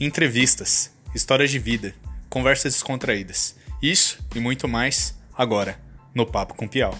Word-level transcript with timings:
entrevistas, 0.00 0.92
histórias 1.12 1.50
de 1.50 1.58
vida, 1.58 1.92
conversas 2.30 2.74
descontraídas. 2.74 3.56
Isso 3.82 4.24
e 4.34 4.38
muito 4.38 4.68
mais 4.68 5.18
agora 5.34 5.80
no 6.14 6.24
Papo 6.24 6.54
com 6.54 6.68
Piau. 6.68 6.94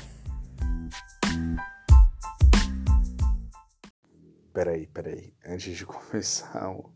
Peraí, 4.52 4.88
peraí. 4.88 5.32
Antes 5.46 5.76
de 5.76 5.86
começar 5.86 6.70
o 6.70 6.92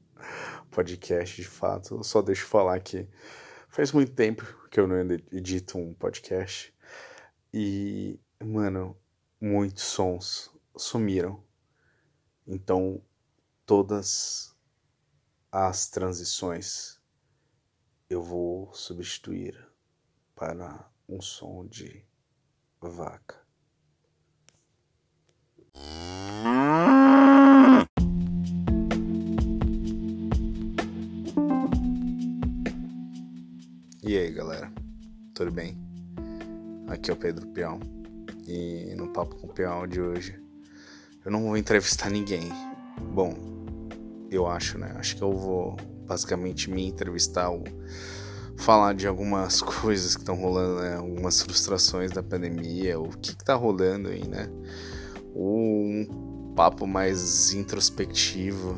podcast 0.73 1.41
de 1.41 1.47
fato, 1.47 1.97
eu 1.97 2.03
só 2.03 2.21
deixo 2.21 2.47
falar 2.47 2.81
que 2.81 3.07
faz 3.69 3.93
muito 3.93 4.13
tempo 4.13 4.45
que 4.71 4.81
eu 4.81 4.89
não 4.89 4.97
edito 5.31 5.79
um 5.79 5.95
podcast 5.95 6.75
e, 7.55 8.19
mano, 8.43 8.97
muitos 9.41 9.85
sons 9.85 10.51
sumiram. 10.77 11.41
Então, 12.45 13.01
todas 13.65 14.52
as 15.53 15.87
transições 15.87 16.99
eu 18.09 18.23
vou 18.23 18.73
substituir 18.73 19.55
para 20.35 20.91
um 21.07 21.21
som 21.21 21.67
de 21.67 22.07
vaca. 22.81 23.37
E 34.03 34.17
aí 34.17 34.33
galera, 34.33 34.73
tudo 35.35 35.51
bem? 35.51 35.77
Aqui 36.89 37.11
é 37.11 37.15
o 37.15 37.17
Pedro 37.17 37.47
Peão 37.49 37.79
e 38.47 38.95
no 38.97 39.13
Papo 39.13 39.37
com 39.37 39.49
o 39.49 39.53
Peão 39.53 39.87
de 39.87 40.01
hoje 40.01 40.43
eu 41.23 41.31
não 41.31 41.43
vou 41.43 41.59
entrevistar 41.59 42.09
ninguém. 42.09 42.49
Bom, 43.15 43.52
eu 44.35 44.47
acho, 44.47 44.79
né? 44.79 44.95
Acho 44.97 45.17
que 45.17 45.23
eu 45.23 45.33
vou 45.33 45.77
basicamente 46.07 46.71
me 46.71 46.87
entrevistar, 46.87 47.51
ou 47.51 47.65
falar 48.57 48.95
de 48.95 49.07
algumas 49.07 49.61
coisas 49.63 50.15
que 50.15 50.23
estão 50.23 50.35
rolando, 50.35 50.81
né? 50.81 50.97
Algumas 50.97 51.43
frustrações 51.43 52.11
da 52.11 52.23
pandemia, 52.23 52.99
o 52.99 53.09
que, 53.09 53.37
que 53.37 53.45
tá 53.45 53.55
rolando 53.55 54.09
aí, 54.09 54.27
né? 54.27 54.49
Um 55.35 56.53
papo 56.55 56.87
mais 56.87 57.53
introspectivo, 57.55 58.77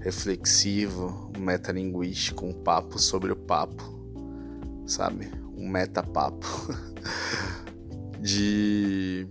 reflexivo, 0.00 1.32
metalinguístico, 1.38 2.44
um 2.44 2.52
papo 2.52 2.98
sobre 2.98 3.32
o 3.32 3.36
papo, 3.36 3.82
sabe? 4.86 5.30
Um 5.56 5.68
metapapo. 5.68 6.46
de 8.20 9.28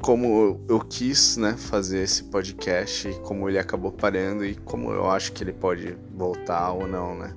como 0.00 0.60
eu 0.68 0.80
quis 0.80 1.36
né, 1.36 1.54
fazer 1.56 2.02
esse 2.02 2.24
podcast, 2.24 3.08
como 3.22 3.48
ele 3.48 3.58
acabou 3.58 3.92
parando 3.92 4.44
e 4.44 4.54
como 4.54 4.92
eu 4.92 5.10
acho 5.10 5.32
que 5.32 5.44
ele 5.44 5.52
pode 5.52 5.96
voltar 6.14 6.72
ou 6.72 6.86
não, 6.86 7.14
né? 7.14 7.34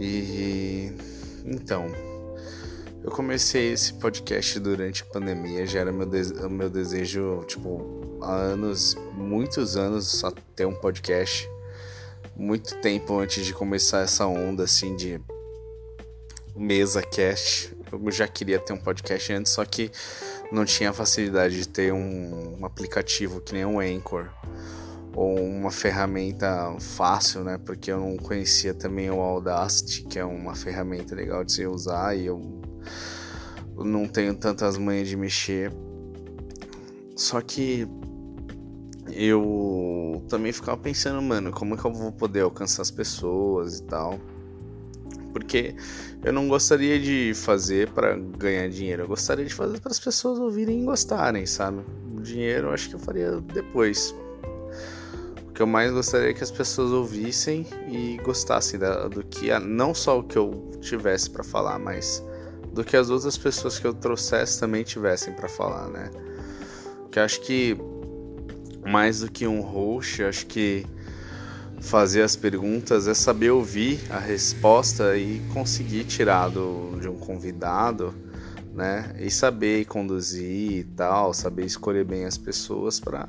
E 0.00 0.92
então, 1.44 1.86
eu 3.02 3.10
comecei 3.10 3.72
esse 3.72 3.94
podcast 3.94 4.58
durante 4.60 5.02
a 5.02 5.06
pandemia, 5.06 5.66
já 5.66 5.80
era 5.80 5.92
meu, 5.92 6.06
de 6.06 6.48
meu 6.48 6.68
desejo, 6.68 7.44
tipo, 7.46 8.18
há 8.20 8.34
anos, 8.34 8.96
muitos 9.14 9.76
anos, 9.76 10.06
só 10.08 10.30
ter 10.54 10.66
um 10.66 10.74
podcast. 10.74 11.48
Muito 12.36 12.76
tempo 12.80 13.18
antes 13.18 13.44
de 13.44 13.52
começar 13.52 14.00
essa 14.00 14.26
onda 14.26 14.64
assim 14.64 14.94
de 14.94 15.20
mesa 16.54 17.02
cast. 17.02 17.74
Eu 17.90 18.10
já 18.10 18.28
queria 18.28 18.58
ter 18.58 18.72
um 18.72 18.78
podcast 18.78 19.32
antes, 19.32 19.52
só 19.52 19.64
que 19.64 19.90
não 20.50 20.64
tinha 20.64 20.90
a 20.90 20.92
facilidade 20.92 21.56
de 21.56 21.68
ter 21.68 21.92
um, 21.92 22.58
um 22.60 22.64
aplicativo 22.64 23.40
que 23.40 23.52
nem 23.52 23.64
o 23.64 23.80
Anchor 23.80 24.28
ou 25.14 25.36
uma 25.36 25.70
ferramenta 25.70 26.74
fácil, 26.78 27.42
né? 27.42 27.58
Porque 27.58 27.90
eu 27.90 27.98
não 27.98 28.16
conhecia 28.16 28.72
também 28.72 29.10
o 29.10 29.20
Audacity, 29.20 30.04
que 30.04 30.18
é 30.18 30.24
uma 30.24 30.54
ferramenta 30.54 31.14
legal 31.14 31.44
de 31.44 31.52
se 31.52 31.66
usar 31.66 32.14
e 32.14 32.26
eu 32.26 32.40
não 33.76 34.06
tenho 34.06 34.34
tantas 34.34 34.78
manhas 34.78 35.08
de 35.08 35.16
mexer. 35.16 35.72
Só 37.16 37.40
que 37.40 37.86
eu 39.10 40.24
também 40.28 40.52
ficava 40.52 40.76
pensando, 40.76 41.20
mano, 41.20 41.50
como 41.50 41.74
é 41.74 41.76
que 41.76 41.84
eu 41.84 41.92
vou 41.92 42.12
poder 42.12 42.42
alcançar 42.42 42.82
as 42.82 42.90
pessoas 42.90 43.80
e 43.80 43.82
tal 43.84 44.18
porque 45.32 45.74
eu 46.24 46.32
não 46.32 46.48
gostaria 46.48 46.98
de 46.98 47.32
fazer 47.34 47.90
para 47.90 48.16
ganhar 48.16 48.68
dinheiro, 48.68 49.02
eu 49.02 49.08
gostaria 49.08 49.44
de 49.44 49.54
fazer 49.54 49.80
para 49.80 49.92
as 49.92 50.00
pessoas 50.00 50.38
ouvirem 50.38 50.82
e 50.82 50.84
gostarem, 50.84 51.46
sabe? 51.46 51.82
O 52.16 52.20
dinheiro 52.20 52.68
eu 52.68 52.72
acho 52.72 52.88
que 52.88 52.94
eu 52.94 52.98
faria 52.98 53.40
depois. 53.40 54.14
O 55.48 55.52
que 55.52 55.62
eu 55.62 55.66
mais 55.66 55.92
gostaria 55.92 56.30
é 56.30 56.32
que 56.32 56.42
as 56.42 56.50
pessoas 56.50 56.92
ouvissem 56.92 57.66
e 57.88 58.18
gostassem 58.22 58.78
da, 58.78 59.08
do 59.08 59.24
que 59.24 59.56
não 59.58 59.94
só 59.94 60.18
o 60.18 60.22
que 60.22 60.36
eu 60.36 60.70
tivesse 60.80 61.30
para 61.30 61.42
falar, 61.42 61.78
mas 61.78 62.24
do 62.72 62.84
que 62.84 62.96
as 62.96 63.10
outras 63.10 63.36
pessoas 63.36 63.78
que 63.78 63.86
eu 63.86 63.94
trouxesse 63.94 64.60
também 64.60 64.84
tivessem 64.84 65.32
para 65.32 65.48
falar, 65.48 65.88
né? 65.88 66.10
Que 67.10 67.18
acho 67.18 67.40
que 67.40 67.76
mais 68.86 69.20
do 69.20 69.30
que 69.30 69.46
um 69.46 69.60
host, 69.60 70.22
acho 70.22 70.46
que 70.46 70.86
fazer 71.80 72.22
as 72.22 72.36
perguntas 72.36 73.06
é 73.06 73.14
saber 73.14 73.50
ouvir 73.50 74.00
a 74.10 74.18
resposta 74.18 75.16
e 75.16 75.40
conseguir 75.52 76.04
tirar 76.04 76.48
do, 76.48 76.98
de 77.00 77.08
um 77.08 77.16
convidado, 77.16 78.14
né? 78.74 79.14
E 79.18 79.30
saber 79.30 79.84
conduzir 79.86 80.72
e 80.78 80.84
tal, 80.84 81.32
saber 81.32 81.64
escolher 81.64 82.04
bem 82.04 82.24
as 82.24 82.36
pessoas 82.36 83.00
para 83.00 83.28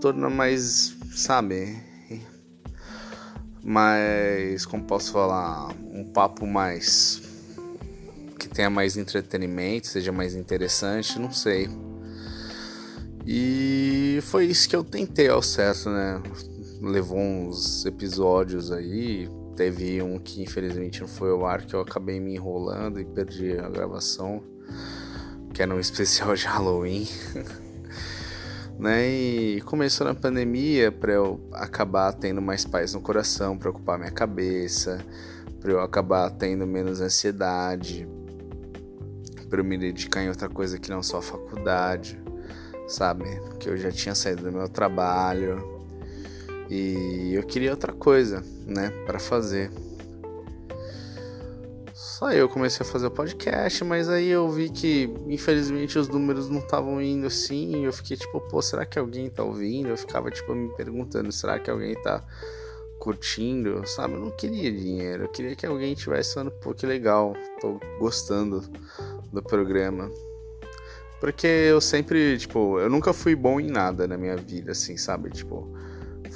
tornar 0.00 0.30
mais, 0.30 0.96
sabe, 1.14 1.76
mais, 3.62 4.64
como 4.64 4.84
posso 4.84 5.12
falar, 5.12 5.68
um 5.92 6.04
papo 6.04 6.46
mais 6.46 7.22
que 8.38 8.48
tenha 8.48 8.70
mais 8.70 8.96
entretenimento, 8.96 9.88
seja 9.88 10.12
mais 10.12 10.34
interessante, 10.34 11.18
não 11.18 11.32
sei. 11.32 11.68
E 13.26 14.20
foi 14.22 14.46
isso 14.46 14.68
que 14.68 14.76
eu 14.76 14.84
tentei 14.84 15.28
ao 15.28 15.42
certo, 15.42 15.90
né? 15.90 16.22
Levou 16.80 17.18
uns 17.18 17.84
episódios 17.86 18.70
aí. 18.70 19.28
Teve 19.56 20.02
um 20.02 20.18
que 20.18 20.42
infelizmente 20.42 21.00
não 21.00 21.08
foi 21.08 21.30
ao 21.30 21.46
ar, 21.46 21.64
que 21.64 21.74
eu 21.74 21.80
acabei 21.80 22.20
me 22.20 22.34
enrolando 22.34 23.00
e 23.00 23.04
perdi 23.04 23.58
a 23.58 23.68
gravação, 23.68 24.42
que 25.54 25.62
era 25.62 25.74
um 25.74 25.80
especial 25.80 26.34
de 26.34 26.46
Halloween. 26.46 27.08
né? 28.78 29.08
E 29.08 29.60
começou 29.62 30.06
na 30.06 30.14
pandemia 30.14 30.92
para 30.92 31.12
eu 31.12 31.40
acabar 31.52 32.12
tendo 32.12 32.42
mais 32.42 32.64
paz 32.64 32.94
no 32.94 33.00
coração, 33.00 33.56
para 33.56 33.70
ocupar 33.70 33.98
minha 33.98 34.10
cabeça, 34.10 35.04
para 35.60 35.72
eu 35.72 35.80
acabar 35.80 36.30
tendo 36.30 36.66
menos 36.66 37.00
ansiedade, 37.00 38.06
para 39.48 39.60
eu 39.60 39.64
me 39.64 39.78
dedicar 39.78 40.22
em 40.22 40.28
outra 40.28 40.48
coisa 40.48 40.78
que 40.78 40.90
não 40.90 41.02
só 41.02 41.18
a 41.18 41.22
faculdade, 41.22 42.20
sabe? 42.86 43.24
Porque 43.40 43.70
eu 43.70 43.76
já 43.76 43.90
tinha 43.90 44.14
saído 44.14 44.42
do 44.42 44.52
meu 44.52 44.68
trabalho, 44.68 45.75
e 46.68 47.34
eu 47.34 47.42
queria 47.42 47.70
outra 47.70 47.92
coisa, 47.92 48.42
né, 48.66 48.90
para 49.06 49.18
fazer. 49.18 49.70
Só 51.94 52.32
eu 52.32 52.48
comecei 52.48 52.84
a 52.84 52.88
fazer 52.88 53.06
o 53.06 53.10
podcast, 53.10 53.84
mas 53.84 54.08
aí 54.08 54.28
eu 54.28 54.48
vi 54.48 54.70
que 54.70 55.12
infelizmente 55.26 55.98
os 55.98 56.08
números 56.08 56.48
não 56.48 56.60
estavam 56.60 57.00
indo 57.00 57.26
assim, 57.26 57.84
eu 57.84 57.92
fiquei 57.92 58.16
tipo, 58.16 58.40
pô, 58.40 58.62
será 58.62 58.86
que 58.86 58.98
alguém 58.98 59.28
tá 59.28 59.42
ouvindo? 59.42 59.88
Eu 59.88 59.96
ficava 59.96 60.30
tipo 60.30 60.54
me 60.54 60.74
perguntando, 60.76 61.30
será 61.30 61.58
que 61.58 61.70
alguém 61.70 61.94
tá 62.02 62.24
curtindo, 62.98 63.86
sabe? 63.86 64.14
Eu 64.14 64.20
não 64.20 64.30
queria 64.30 64.72
dinheiro, 64.72 65.24
eu 65.24 65.28
queria 65.28 65.54
que 65.54 65.66
alguém 65.66 65.94
tivesse 65.94 66.34
falando, 66.34 66.50
pô, 66.52 66.74
que 66.74 66.86
legal, 66.86 67.34
tô 67.60 67.78
gostando 67.98 68.62
do 69.32 69.42
programa. 69.42 70.10
Porque 71.20 71.46
eu 71.46 71.80
sempre, 71.80 72.36
tipo, 72.36 72.78
eu 72.78 72.90
nunca 72.90 73.12
fui 73.12 73.34
bom 73.34 73.58
em 73.60 73.70
nada 73.70 74.06
na 74.06 74.16
minha 74.16 74.36
vida, 74.36 74.72
assim, 74.72 74.96
sabe? 74.96 75.30
Tipo, 75.30 75.70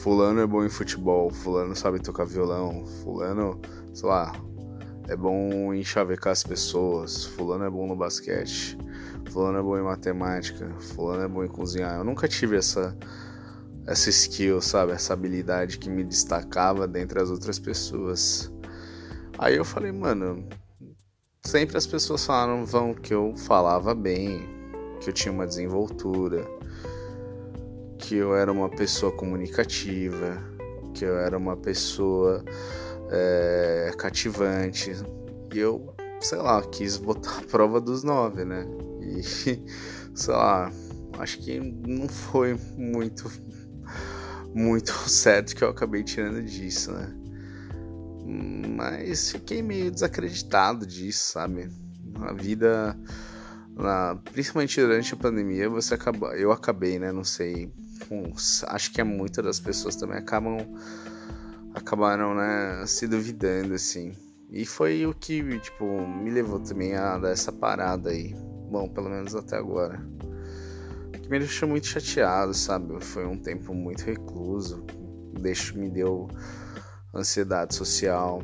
fulano 0.02 0.40
é 0.40 0.46
bom 0.46 0.64
em 0.64 0.68
futebol, 0.70 1.30
fulano 1.30 1.76
sabe 1.76 2.00
tocar 2.00 2.24
violão, 2.24 2.86
fulano, 3.02 3.60
sei 3.92 4.08
lá, 4.08 4.32
é 5.08 5.14
bom 5.14 5.74
em 5.74 5.84
chavecar 5.84 6.32
as 6.32 6.42
pessoas, 6.42 7.24
fulano 7.24 7.64
é 7.64 7.70
bom 7.70 7.86
no 7.86 7.94
basquete, 7.94 8.78
fulano 9.30 9.58
é 9.58 9.62
bom 9.62 9.76
em 9.76 9.82
matemática, 9.82 10.66
fulano 10.78 11.22
é 11.22 11.28
bom 11.28 11.44
em 11.44 11.48
cozinhar. 11.48 11.96
Eu 11.96 12.04
nunca 12.04 12.26
tive 12.26 12.56
essa 12.56 12.96
essa 13.86 14.08
skill, 14.08 14.60
sabe, 14.60 14.92
essa 14.92 15.12
habilidade 15.12 15.78
que 15.78 15.90
me 15.90 16.04
destacava 16.04 16.86
dentre 16.86 17.20
as 17.20 17.28
outras 17.28 17.58
pessoas. 17.58 18.50
Aí 19.38 19.56
eu 19.56 19.64
falei, 19.64 19.90
mano, 19.90 20.48
sempre 21.42 21.76
as 21.76 21.86
pessoas 21.86 22.24
falaram 22.24 22.64
vão 22.64 22.94
que 22.94 23.12
eu 23.12 23.34
falava 23.36 23.94
bem, 23.94 24.48
que 25.00 25.10
eu 25.10 25.12
tinha 25.12 25.32
uma 25.32 25.46
desenvoltura, 25.46 26.46
que 28.00 28.16
eu 28.16 28.34
era 28.34 28.50
uma 28.50 28.68
pessoa 28.68 29.12
comunicativa, 29.12 30.42
que 30.94 31.04
eu 31.04 31.18
era 31.18 31.36
uma 31.36 31.56
pessoa 31.56 32.44
é, 33.10 33.92
cativante. 33.96 34.92
E 35.52 35.58
eu, 35.58 35.94
sei 36.20 36.38
lá, 36.38 36.62
quis 36.62 36.96
botar 36.96 37.38
a 37.38 37.42
prova 37.42 37.80
dos 37.80 38.02
nove, 38.02 38.44
né? 38.44 38.66
E, 39.00 39.22
sei 40.14 40.34
lá, 40.34 40.72
acho 41.18 41.38
que 41.38 41.60
não 41.60 42.08
foi 42.08 42.58
muito 42.76 43.30
muito 44.54 44.92
certo 45.08 45.54
que 45.54 45.62
eu 45.62 45.68
acabei 45.68 46.02
tirando 46.02 46.42
disso, 46.42 46.92
né? 46.92 47.14
Mas 48.76 49.32
fiquei 49.32 49.62
meio 49.62 49.90
desacreditado 49.90 50.86
disso, 50.86 51.32
sabe? 51.32 51.70
A 52.20 52.32
vida, 52.32 52.98
na, 53.74 54.16
principalmente 54.32 54.80
durante 54.80 55.14
a 55.14 55.16
pandemia, 55.16 55.68
você 55.68 55.94
acaba, 55.94 56.36
eu 56.36 56.52
acabei, 56.52 56.98
né? 56.98 57.12
Não 57.12 57.24
sei, 57.24 57.72
acho 58.68 58.92
que 58.92 59.00
é 59.00 59.04
muitas 59.04 59.44
das 59.44 59.60
pessoas 59.60 59.96
também 59.96 60.18
acabam 60.18 60.58
acabaram, 61.74 62.34
né, 62.34 62.84
se 62.86 63.06
duvidando 63.06 63.74
assim. 63.74 64.12
E 64.50 64.66
foi 64.66 65.06
o 65.06 65.14
que, 65.14 65.58
tipo, 65.60 65.84
me 66.06 66.30
levou 66.30 66.58
também 66.58 66.96
a 66.96 67.16
dar 67.18 67.30
essa 67.30 67.52
parada 67.52 68.10
aí. 68.10 68.34
Bom, 68.70 68.88
pelo 68.88 69.08
menos 69.08 69.34
até 69.34 69.56
agora. 69.56 70.00
Que 71.12 71.30
me 71.30 71.38
deixou 71.38 71.68
muito 71.68 71.86
chateado, 71.86 72.52
sabe? 72.52 73.02
Foi 73.04 73.24
um 73.26 73.38
tempo 73.38 73.72
muito 73.72 74.04
recluso. 74.04 74.84
Deixo, 75.40 75.78
me 75.78 75.88
deu 75.88 76.28
ansiedade 77.14 77.74
social. 77.74 78.42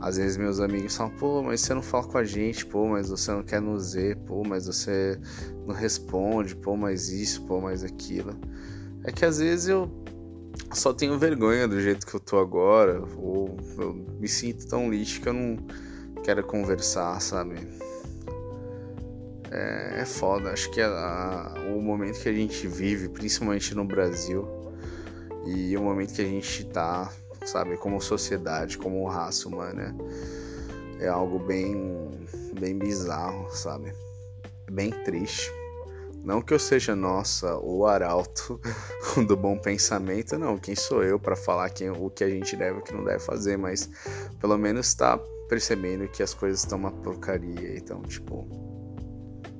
Às 0.00 0.16
vezes 0.16 0.36
meus 0.36 0.60
amigos 0.60 0.96
falam, 0.96 1.12
pô, 1.16 1.42
mas 1.42 1.60
você 1.60 1.74
não 1.74 1.82
fala 1.82 2.04
com 2.06 2.18
a 2.18 2.24
gente, 2.24 2.64
pô, 2.64 2.86
mas 2.86 3.08
você 3.08 3.32
não 3.32 3.42
quer 3.42 3.60
nos 3.60 3.94
ver, 3.94 4.16
pô, 4.18 4.42
mas 4.46 4.66
você 4.66 5.18
não 5.66 5.74
responde, 5.74 6.54
pô, 6.54 6.76
mas 6.76 7.08
isso, 7.08 7.42
pô, 7.46 7.60
mas 7.60 7.82
aquilo. 7.82 8.34
É 9.04 9.10
que 9.10 9.24
às 9.24 9.38
vezes 9.38 9.68
eu 9.68 9.90
só 10.72 10.92
tenho 10.92 11.18
vergonha 11.18 11.66
do 11.66 11.80
jeito 11.80 12.06
que 12.06 12.14
eu 12.14 12.20
tô 12.20 12.38
agora, 12.38 13.02
ou 13.16 13.56
eu 13.78 13.94
me 14.20 14.28
sinto 14.28 14.66
tão 14.68 14.90
lixo 14.90 15.20
que 15.20 15.28
eu 15.28 15.32
não 15.32 15.56
quero 16.22 16.44
conversar, 16.44 17.20
sabe? 17.20 17.56
É, 19.50 20.00
é 20.00 20.04
foda, 20.04 20.52
acho 20.52 20.70
que 20.70 20.80
a, 20.80 20.88
a, 20.88 21.60
o 21.74 21.80
momento 21.80 22.20
que 22.20 22.28
a 22.28 22.32
gente 22.32 22.66
vive, 22.66 23.08
principalmente 23.08 23.74
no 23.74 23.84
Brasil, 23.84 24.46
e 25.46 25.76
o 25.76 25.82
momento 25.82 26.12
que 26.12 26.22
a 26.22 26.26
gente 26.26 26.66
tá, 26.66 27.10
sabe, 27.44 27.76
como 27.76 28.00
sociedade, 28.00 28.78
como 28.78 29.06
raça 29.06 29.48
humana, 29.48 29.94
é 31.00 31.08
algo 31.08 31.38
bem, 31.38 32.10
bem 32.58 32.76
bizarro, 32.76 33.48
sabe? 33.50 33.92
Bem 34.70 34.90
triste. 35.04 35.50
Não 36.24 36.42
que 36.42 36.52
eu 36.52 36.58
seja, 36.58 36.94
nossa, 36.94 37.56
o 37.58 37.86
arauto 37.86 38.60
do 39.26 39.36
bom 39.36 39.56
pensamento, 39.56 40.38
não. 40.38 40.58
Quem 40.58 40.74
sou 40.74 41.02
eu 41.02 41.18
para 41.18 41.36
falar 41.36 41.70
quem, 41.70 41.90
o 41.90 42.10
que 42.10 42.24
a 42.24 42.28
gente 42.28 42.56
deve 42.56 42.78
e 42.78 42.80
o 42.80 42.84
que 42.84 42.92
não 42.92 43.04
deve 43.04 43.20
fazer, 43.20 43.56
mas 43.56 43.88
pelo 44.40 44.58
menos 44.58 44.92
tá 44.94 45.18
percebendo 45.48 46.08
que 46.08 46.22
as 46.22 46.34
coisas 46.34 46.60
estão 46.60 46.78
uma 46.78 46.90
porcaria. 46.90 47.76
Então, 47.76 48.02
tipo, 48.02 48.46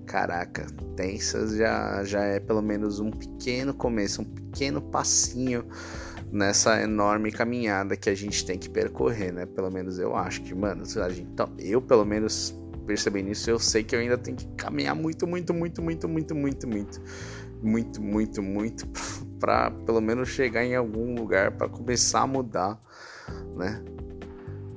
caraca, 0.07 0.67
tensas 0.97 1.55
já, 1.57 2.03
já 2.05 2.25
é 2.25 2.41
pelo 2.41 2.63
menos 2.63 2.99
um 2.99 3.11
pequeno 3.11 3.73
começo, 3.73 4.23
um 4.23 4.25
pequeno 4.25 4.83
passinho 4.83 5.65
nessa 6.31 6.81
enorme 6.83 7.33
caminhada 7.33 7.97
que 7.97 8.11
a 8.11 8.15
gente 8.15 8.45
tem 8.45 8.59
que 8.59 8.69
percorrer, 8.69 9.33
né? 9.33 9.47
Pelo 9.47 9.71
menos 9.71 9.99
eu 9.99 10.15
acho 10.15 10.43
que, 10.43 10.55
mano, 10.55 10.83
a 10.83 11.09
gente, 11.09 11.29
então, 11.33 11.49
eu 11.59 11.81
pelo 11.81 12.05
menos 12.05 12.59
percebendo 12.87 13.31
isso, 13.31 13.51
eu 13.51 13.59
sei 13.59 13.85
que 13.85 13.95
eu 13.95 14.01
ainda 14.01 14.17
tenho 14.17 14.37
que 14.37 14.47
caminhar 14.57 14.95
muito, 14.95 15.27
muito, 15.27 15.53
muito, 15.53 15.83
muito, 15.83 16.09
muito, 16.09 16.35
muito, 16.35 16.67
muito, 16.67 17.01
muito, 17.63 18.03
muito, 18.03 18.43
muito, 18.43 18.89
para 19.39 19.71
pelo 19.71 20.01
menos 20.01 20.29
chegar 20.29 20.65
em 20.65 20.75
algum 20.75 21.15
lugar 21.15 21.53
para 21.53 21.69
começar 21.69 22.23
a 22.23 22.27
mudar, 22.27 22.81
né? 23.57 23.83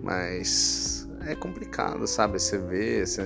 Mas 0.03 1.07
é 1.25 1.35
complicado, 1.35 2.05
sabe? 2.07 2.39
Você 2.39 2.57
vê, 2.57 3.05
você 3.05 3.21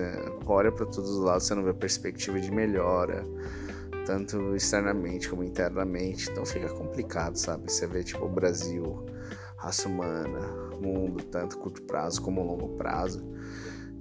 olha 0.45 0.71
para 0.71 0.85
todos 0.85 1.09
os 1.09 1.19
lados, 1.19 1.47
você 1.47 1.55
não 1.55 1.63
vê 1.63 1.73
perspectiva 1.73 2.39
de 2.39 2.51
melhora, 2.51 3.23
tanto 4.05 4.55
externamente 4.55 5.29
como 5.29 5.43
internamente. 5.43 6.29
Então 6.31 6.45
fica 6.45 6.69
complicado, 6.69 7.35
sabe? 7.35 7.71
Você 7.71 7.87
vê 7.87 8.03
tipo 8.03 8.25
o 8.25 8.29
Brasil, 8.29 9.05
raça 9.57 9.89
humana, 9.89 10.39
mundo, 10.81 11.23
tanto 11.23 11.57
curto 11.57 11.81
prazo 11.83 12.21
como 12.21 12.43
longo 12.43 12.77
prazo 12.77 13.35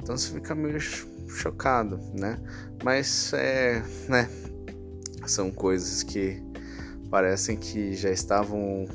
então 0.04 0.18
você 0.18 0.34
fica 0.34 0.54
meio 0.54 0.78
chocado, 0.80 1.98
né? 2.12 2.38
Mas 2.84 3.32
é, 3.32 3.82
né? 4.06 4.28
São 5.26 5.50
coisas 5.50 6.02
que 6.02 6.42
parecem 7.10 7.56
que 7.56 7.94
já 7.94 8.10
estavam 8.10 8.86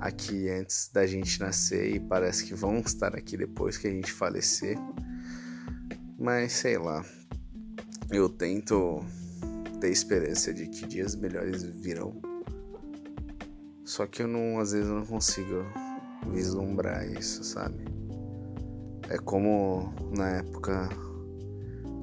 aqui 0.00 0.48
antes 0.48 0.90
da 0.92 1.06
gente 1.06 1.38
nascer 1.38 1.94
e 1.94 2.00
parece 2.00 2.44
que 2.44 2.52
vão 2.52 2.80
estar 2.80 3.14
aqui 3.14 3.36
depois 3.36 3.78
que 3.78 3.86
a 3.86 3.90
gente 3.90 4.12
falecer. 4.12 4.76
Mas 6.18 6.52
sei 6.52 6.78
lá. 6.78 7.04
Eu 8.10 8.28
tento 8.28 9.04
ter 9.82 9.90
esperança 9.90 10.54
de 10.54 10.68
que 10.68 10.86
dias 10.86 11.16
melhores 11.16 11.64
virão. 11.64 12.14
Só 13.84 14.06
que 14.06 14.22
eu 14.22 14.28
não, 14.28 14.60
às 14.60 14.70
vezes 14.70 14.88
eu 14.88 14.94
não 14.94 15.04
consigo 15.04 15.64
vislumbrar 16.32 17.04
isso, 17.10 17.42
sabe? 17.42 17.84
É 19.10 19.18
como 19.18 19.92
na 20.16 20.36
época 20.36 20.88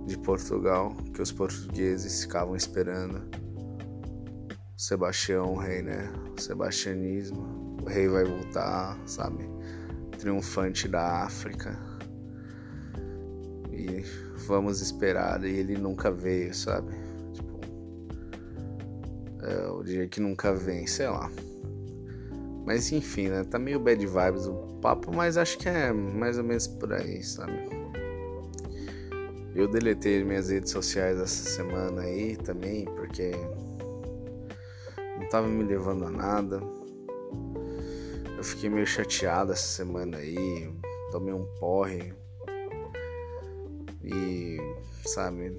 de 0.05 0.17
Portugal, 0.17 0.93
que 1.13 1.21
os 1.21 1.31
portugueses 1.31 2.23
ficavam 2.23 2.53
esperando 2.53 3.21
Sebastião, 4.75 5.53
o 5.53 5.57
rei, 5.57 5.81
né? 5.81 6.11
O 6.37 6.41
sebastianismo, 6.41 7.77
o 7.81 7.85
rei 7.87 8.09
vai 8.09 8.25
voltar, 8.25 8.99
sabe? 9.05 9.49
Triunfante 10.17 10.85
da 10.85 11.23
África. 11.23 11.79
E 13.71 14.03
vamos 14.47 14.81
esperar, 14.81 15.41
e 15.45 15.59
ele 15.59 15.77
nunca 15.77 16.11
veio, 16.11 16.53
sabe? 16.53 17.08
É 19.49 19.67
o 19.67 19.81
dia 19.81 20.07
que 20.07 20.19
nunca 20.19 20.53
vem, 20.53 20.85
sei 20.85 21.07
lá. 21.07 21.31
Mas 22.65 22.91
enfim, 22.91 23.29
né? 23.29 23.43
Tá 23.43 23.57
meio 23.57 23.79
bad 23.79 24.05
vibes 24.05 24.45
o 24.45 24.53
papo, 24.79 25.11
mas 25.11 25.37
acho 25.37 25.57
que 25.57 25.67
é 25.67 25.91
mais 25.91 26.37
ou 26.37 26.43
menos 26.43 26.67
por 26.67 26.93
aí, 26.93 27.23
sabe? 27.23 27.67
Eu 29.55 29.67
deletei 29.67 30.23
minhas 30.23 30.49
redes 30.49 30.71
sociais 30.71 31.19
essa 31.19 31.49
semana 31.49 32.03
aí 32.03 32.37
também, 32.37 32.85
porque 32.85 33.31
não 35.19 35.27
tava 35.29 35.47
me 35.47 35.63
levando 35.63 36.05
a 36.05 36.11
nada. 36.11 36.61
Eu 38.37 38.43
fiquei 38.43 38.69
meio 38.69 38.85
chateado 38.85 39.51
essa 39.51 39.65
semana 39.65 40.17
aí, 40.17 40.71
tomei 41.11 41.33
um 41.33 41.45
porre. 41.59 42.13
E, 44.03 44.57
sabe, 45.05 45.57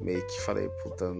meio 0.00 0.24
que 0.24 0.40
falei, 0.42 0.68
puta, 0.84 1.12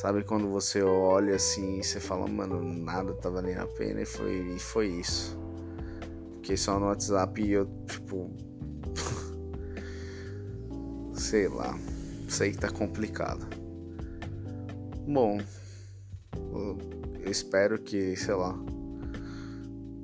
Sabe 0.00 0.22
quando 0.22 0.48
você 0.48 0.80
olha 0.80 1.34
assim 1.34 1.80
e 1.80 1.82
você 1.82 1.98
fala, 1.98 2.28
mano, 2.28 2.62
nada 2.62 3.12
tá 3.14 3.28
valendo 3.28 3.62
a 3.62 3.66
pena 3.66 4.00
e 4.00 4.06
foi, 4.06 4.54
e 4.54 4.58
foi 4.60 4.86
isso. 4.86 5.36
Fiquei 6.36 6.56
só 6.56 6.78
no 6.78 6.86
WhatsApp 6.86 7.42
e 7.42 7.50
eu, 7.50 7.66
tipo. 7.84 8.30
sei 11.12 11.48
lá. 11.48 11.76
Sei 12.28 12.52
que 12.52 12.58
tá 12.58 12.70
complicado. 12.70 13.44
Bom, 15.04 15.40
eu 16.52 16.78
espero 17.28 17.76
que, 17.76 18.14
sei 18.14 18.34
lá. 18.34 18.56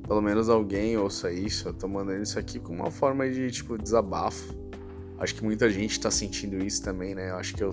Pelo 0.08 0.20
menos 0.20 0.48
alguém 0.48 0.96
ouça 0.96 1.30
isso. 1.30 1.68
Eu 1.68 1.72
tô 1.72 1.86
mandando 1.86 2.20
isso 2.20 2.36
aqui 2.36 2.58
com 2.58 2.74
uma 2.74 2.90
forma 2.90 3.30
de, 3.30 3.48
tipo, 3.48 3.78
desabafo. 3.78 4.56
Acho 5.20 5.36
que 5.36 5.44
muita 5.44 5.70
gente 5.70 6.00
tá 6.00 6.10
sentindo 6.10 6.58
isso 6.58 6.82
também, 6.82 7.14
né? 7.14 7.30
Eu 7.30 7.36
acho 7.36 7.54
que 7.54 7.62
eu 7.62 7.70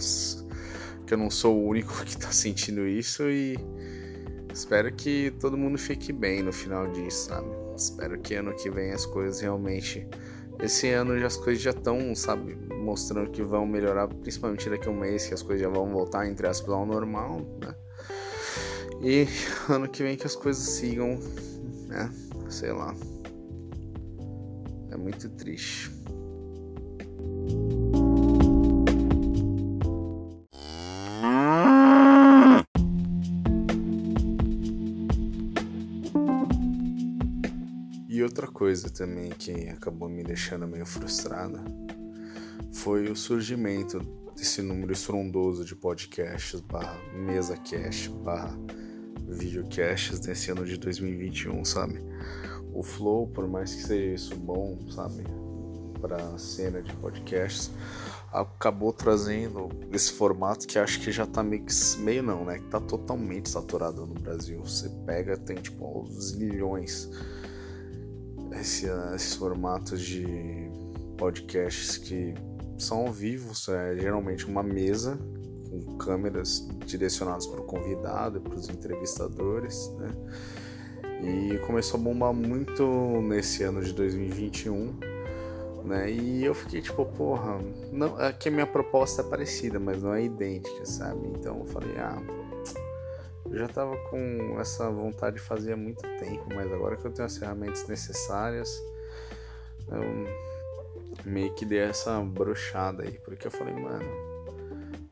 que 1.05 1.13
eu 1.13 1.17
não 1.17 1.29
sou 1.29 1.57
o 1.57 1.67
único 1.67 1.93
que 2.05 2.17
tá 2.17 2.31
sentindo 2.31 2.87
isso 2.87 3.23
e 3.29 3.57
espero 4.53 4.91
que 4.93 5.31
todo 5.39 5.57
mundo 5.57 5.77
fique 5.77 6.11
bem 6.11 6.41
no 6.41 6.51
final 6.51 6.87
disso, 6.91 7.27
sabe? 7.29 7.49
Espero 7.75 8.19
que 8.19 8.35
ano 8.35 8.53
que 8.55 8.69
vem 8.69 8.91
as 8.91 9.05
coisas 9.05 9.39
realmente. 9.39 10.07
Esse 10.61 10.89
ano 10.89 11.13
as 11.25 11.37
coisas 11.37 11.63
já 11.63 11.71
estão, 11.71 12.13
sabe, 12.13 12.55
mostrando 12.75 13.31
que 13.31 13.41
vão 13.41 13.65
melhorar, 13.65 14.07
principalmente 14.07 14.69
daqui 14.69 14.87
a 14.87 14.91
um 14.91 14.99
mês, 14.99 15.25
que 15.25 15.33
as 15.33 15.41
coisas 15.41 15.61
já 15.61 15.69
vão 15.69 15.89
voltar 15.89 16.27
entre 16.27 16.47
aspas 16.47 16.69
ao 16.69 16.85
normal, 16.85 17.41
né? 17.63 17.73
E 19.01 19.27
ano 19.67 19.87
que 19.87 20.03
vem 20.03 20.15
que 20.15 20.27
as 20.27 20.35
coisas 20.35 20.63
sigam, 20.63 21.19
né? 21.87 22.11
Sei 22.49 22.71
lá. 22.71 22.93
É 24.91 24.97
muito 24.97 25.29
triste. 25.29 25.89
Coisa 38.81 38.89
também 38.89 39.29
que 39.29 39.69
acabou 39.69 40.09
me 40.09 40.23
deixando 40.23 40.67
meio 40.67 40.85
frustrada 40.85 41.63
foi 42.71 43.11
o 43.11 43.15
surgimento 43.15 43.99
desse 44.35 44.61
número 44.61 44.91
estrondoso 44.91 45.63
de 45.63 45.75
podcasts 45.75 46.59
barra 46.61 46.97
mesa 47.13 47.55
cast 47.57 48.09
barra 48.09 48.57
videocasts 49.27 50.19
nesse 50.21 50.51
ano 50.51 50.65
de 50.65 50.77
2021, 50.77 51.63
sabe? 51.63 52.01
O 52.73 52.81
Flow, 52.83 53.27
por 53.27 53.47
mais 53.47 53.73
que 53.73 53.83
seja 53.83 54.15
isso 54.15 54.35
bom, 54.35 54.77
sabe? 54.89 55.23
Pra 56.01 56.37
cena 56.37 56.81
de 56.81 56.93
podcasts, 56.95 57.71
acabou 58.31 58.91
trazendo 58.91 59.69
esse 59.91 60.11
formato 60.11 60.67
que 60.67 60.79
acho 60.79 60.99
que 60.99 61.11
já 61.11 61.25
tá 61.25 61.43
meio, 61.43 61.65
meio 61.99 62.23
não, 62.23 62.43
né? 62.43 62.57
Que 62.57 62.67
tá 62.67 62.79
totalmente 62.81 63.49
saturado 63.49 64.05
no 64.05 64.15
Brasil. 64.15 64.59
Você 64.65 64.89
pega, 65.05 65.37
tem 65.37 65.57
tipo 65.57 66.05
zilhões 66.19 67.09
esse, 68.59 68.87
esses 69.15 69.35
formatos 69.35 70.01
de 70.01 70.69
podcasts 71.17 71.97
que 71.97 72.33
são 72.77 72.99
ao 72.99 73.11
vivo, 73.11 73.51
é 73.71 73.95
geralmente 73.95 74.45
uma 74.45 74.63
mesa 74.63 75.17
com 75.69 75.97
câmeras 75.97 76.67
direcionadas 76.85 77.45
para 77.47 77.61
o 77.61 77.63
convidado 77.63 78.39
e 78.39 78.41
para 78.41 78.55
os 78.55 78.69
entrevistadores, 78.69 79.89
né? 79.97 80.09
E 81.23 81.57
começou 81.59 81.99
a 81.99 82.03
bombar 82.03 82.33
muito 82.33 82.83
nesse 83.21 83.63
ano 83.63 83.81
de 83.81 83.93
2021, 83.93 84.99
né? 85.85 86.11
E 86.11 86.43
eu 86.43 86.53
fiquei 86.53 86.81
tipo, 86.81 87.05
porra, 87.05 87.59
não, 87.91 88.19
é 88.19 88.33
que 88.33 88.49
a 88.49 88.51
minha 88.51 88.65
proposta 88.65 89.21
é 89.21 89.25
parecida, 89.25 89.79
mas 89.79 90.01
não 90.01 90.13
é 90.13 90.23
idêntica, 90.23 90.85
sabe? 90.85 91.27
Então 91.27 91.59
eu 91.59 91.65
falei, 91.65 91.95
ah, 91.97 92.21
eu 93.51 93.59
já 93.59 93.67
tava 93.67 93.97
com 94.09 94.57
essa 94.59 94.89
vontade 94.89 95.41
há 95.71 95.77
muito 95.77 96.01
tempo, 96.17 96.45
mas 96.55 96.71
agora 96.71 96.95
que 96.95 97.05
eu 97.05 97.11
tenho 97.11 97.25
as 97.25 97.37
ferramentas 97.37 97.85
necessárias, 97.85 98.81
eu 99.89 101.25
meio 101.25 101.53
que 101.53 101.65
dei 101.65 101.79
essa 101.79 102.17
brochada 102.21 103.03
aí, 103.03 103.19
porque 103.19 103.47
eu 103.47 103.51
falei, 103.51 103.73
mano, 103.73 104.09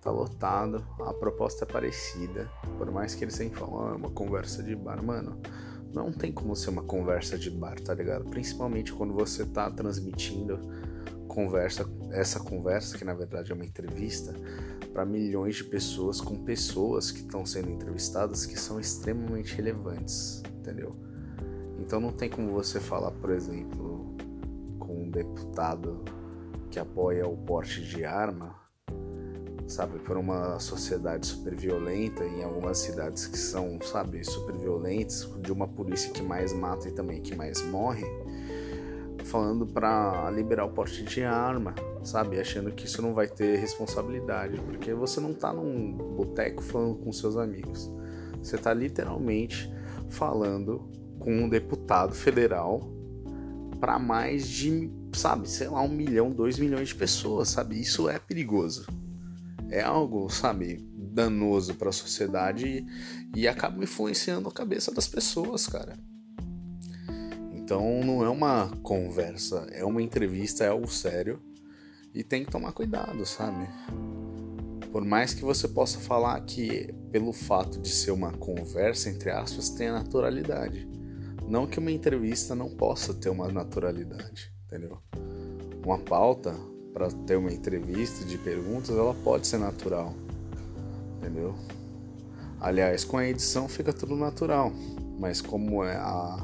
tá 0.02 0.10
lotado, 0.10 0.86
a 1.02 1.14
proposta 1.14 1.66
é 1.66 1.68
parecida, 1.68 2.50
por 2.78 2.90
mais 2.90 3.14
que 3.14 3.26
eles 3.26 3.36
sempre 3.36 3.60
falam, 3.60 3.90
ah, 3.90 3.92
é 3.92 3.96
uma 3.96 4.10
conversa 4.10 4.64
de 4.64 4.74
bar, 4.74 5.04
mano, 5.04 5.38
não 5.94 6.12
tem 6.12 6.32
como 6.32 6.56
ser 6.56 6.70
uma 6.70 6.84
conversa 6.84 7.38
de 7.38 7.50
bar, 7.50 7.78
tá 7.82 7.94
ligado? 7.94 8.24
Principalmente 8.30 8.94
quando 8.94 9.14
você 9.14 9.46
tá 9.46 9.70
transmitindo 9.70 10.58
conversa, 11.28 11.86
essa 12.12 12.40
conversa, 12.40 12.98
que 12.98 13.04
na 13.04 13.14
verdade 13.14 13.52
é 13.52 13.56
uma 13.56 13.66
entrevista, 13.66 14.34
para 15.00 15.06
milhões 15.06 15.56
de 15.56 15.64
pessoas 15.64 16.20
com 16.20 16.36
pessoas 16.36 17.10
que 17.10 17.22
estão 17.22 17.46
sendo 17.46 17.70
entrevistadas 17.70 18.46
que 18.46 18.60
são 18.60 18.78
extremamente 18.82 19.56
relevantes, 19.56 20.44
entendeu? 20.58 20.94
Então 21.80 22.02
não 22.02 22.12
tem 22.12 22.30
como 22.30 22.52
você 22.52 22.82
falar, 22.82 23.12
por 23.12 23.30
exemplo, 23.30 24.14
com 24.78 25.04
um 25.04 25.10
deputado 25.10 26.04
que 26.70 26.78
apoia 26.78 27.26
o 27.26 27.38
porte 27.38 27.82
de 27.82 28.04
arma, 28.04 28.54
sabe, 29.70 30.00
por 30.00 30.18
uma 30.18 30.60
sociedade 30.60 31.28
super 31.28 31.56
violenta 31.56 32.26
em 32.26 32.44
algumas 32.44 32.80
cidades 32.80 33.26
que 33.26 33.38
são, 33.38 33.80
sabe, 33.82 34.22
super 34.26 34.58
violentas, 34.58 35.30
de 35.42 35.54
uma 35.54 35.66
polícia 35.66 36.12
que 36.12 36.22
mais 36.22 36.52
mata 36.52 36.90
e 36.90 36.92
também 36.92 37.22
que 37.22 37.34
mais 37.38 37.62
morre 37.68 38.04
falando 39.30 39.66
para 39.66 40.30
liberar 40.32 40.66
o 40.66 40.70
porte 40.70 41.04
de 41.04 41.24
arma, 41.24 41.74
sabe? 42.04 42.40
Achando 42.40 42.72
que 42.72 42.86
isso 42.86 43.02
não 43.02 43.14
vai 43.14 43.28
ter 43.28 43.58
responsabilidade, 43.58 44.60
porque 44.62 44.94
você 44.94 45.20
não 45.20 45.34
tá 45.34 45.54
num 45.54 45.94
boteco 45.94 46.62
falando 46.62 46.98
com 46.98 47.12
seus 47.12 47.38
amigos. 47.38 47.92
Você 48.42 48.58
tá 48.58 48.74
literalmente 48.74 49.72
falando 50.10 50.90
com 51.20 51.32
um 51.32 51.50
deputado 51.50 52.14
federal 52.14 52.90
para 53.80 54.00
mais 54.00 54.48
de, 54.48 54.92
sabe, 55.14 55.50
sei 55.50 55.68
lá, 55.68 55.82
um 55.82 55.90
milhão, 55.90 56.32
dois 56.32 56.58
milhões 56.58 56.90
de 56.90 56.96
pessoas, 56.96 57.50
sabe? 57.50 57.80
Isso 57.80 58.10
é 58.10 58.20
perigoso. 58.20 58.86
É 59.70 59.82
algo, 59.82 60.30
sabe, 60.30 60.78
danoso 60.94 61.76
para 61.76 61.90
a 61.90 61.94
sociedade 61.94 62.86
e, 63.36 63.42
e 63.42 63.48
acaba 63.48 63.84
influenciando 63.84 64.50
a 64.50 64.52
cabeça 64.52 64.94
das 64.94 65.08
pessoas, 65.08 65.68
cara. 65.68 65.98
Então 67.54 68.02
não 68.04 68.24
é 68.24 68.30
uma 68.30 68.70
conversa, 68.82 69.68
é 69.72 69.86
uma 69.86 70.02
entrevista, 70.02 70.64
é 70.64 70.70
algo 70.70 70.88
sério 70.88 71.40
e 72.14 72.24
tem 72.24 72.44
que 72.44 72.52
tomar 72.52 72.72
cuidado, 72.72 73.26
sabe? 73.26 73.68
Por 74.92 75.06
mais 75.06 75.34
que 75.34 75.44
você 75.44 75.68
possa 75.68 76.00
falar 76.00 76.40
que 76.42 76.94
pelo 77.12 77.32
fato 77.32 77.80
de 77.80 77.90
ser 77.90 78.12
uma 78.12 78.32
conversa, 78.32 79.10
entre 79.10 79.30
aspas, 79.30 79.70
tem 79.70 79.88
a 79.88 79.94
naturalidade. 79.94 80.88
Não 81.48 81.68
que 81.68 81.80
uma 81.80 81.92
entrevista 81.92 82.56
não 82.56 82.70
possa 82.70 83.14
ter 83.14 83.30
uma 83.30 83.48
naturalidade, 83.48 84.54
entendeu? 84.66 85.00
Uma 85.86 85.98
pauta 85.98 86.56
para 86.94 87.10
ter 87.10 87.38
uma 87.38 87.52
entrevista 87.52 88.26
de 88.26 88.38
perguntas, 88.38 88.90
ela 88.90 89.14
pode 89.14 89.48
ser 89.48 89.58
natural, 89.58 90.14
entendeu? 91.18 91.56
Aliás, 92.60 93.04
com 93.04 93.18
a 93.18 93.28
edição 93.28 93.68
fica 93.68 93.94
tudo 93.94 94.16
natural, 94.16 94.72
mas 95.20 95.42
como 95.42 95.84
é 95.84 95.96
a 95.96 96.44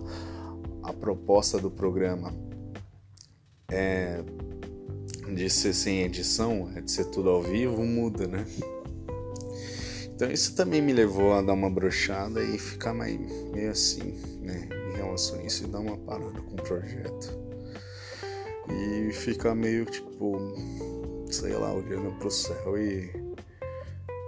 a 0.86 0.94
proposta 0.94 1.60
do 1.60 1.72
programa 1.72 2.32
é 3.72 4.24
de 5.36 5.50
ser 5.50 5.74
sem 5.74 6.02
edição, 6.02 6.72
é 6.76 6.82
de 6.82 6.90
ser 6.90 7.06
tudo 7.06 7.30
ao 7.30 7.44
vivo, 7.44 7.84
muda, 7.84 8.26
né? 8.26 8.46
Então 10.16 10.32
isso 10.32 10.56
também 10.56 10.82
me 10.82 10.94
levou 10.94 11.34
a 11.34 11.42
dar 11.42 11.52
uma 11.52 11.70
brochada 11.70 12.42
e 12.42 12.58
ficar 12.58 12.94
meio, 12.94 13.20
meio 13.54 13.70
assim, 13.70 14.18
né? 14.40 14.70
Em 14.94 14.96
relação 14.96 15.38
a 15.40 15.44
isso 15.44 15.66
e 15.66 15.68
dar 15.68 15.80
uma 15.80 15.98
parada 15.98 16.40
com 16.42 16.54
o 16.54 16.64
projeto. 16.64 17.38
E 18.70 19.12
ficar 19.12 19.54
meio 19.54 19.84
tipo, 19.86 20.56
sei 21.30 21.52
lá, 21.52 21.74
olhando 21.74 22.18
pro 22.18 22.32
céu 22.32 22.78
e 22.78 23.12